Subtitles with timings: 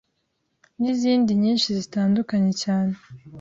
[0.79, 2.93] nizindi nyinshi zitandukanye cyane